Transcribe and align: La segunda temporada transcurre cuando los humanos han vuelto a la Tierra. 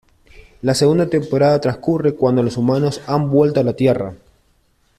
La 0.63 0.73
segunda 0.73 1.07
temporada 1.11 1.61
transcurre 1.61 2.15
cuando 2.15 2.41
los 2.41 2.57
humanos 2.57 3.01
han 3.05 3.29
vuelto 3.29 3.59
a 3.59 3.63
la 3.63 3.73
Tierra. 3.73 4.15